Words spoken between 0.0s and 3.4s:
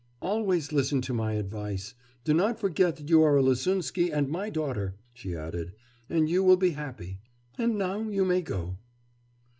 'Always listen to my advice. Do not forget that you are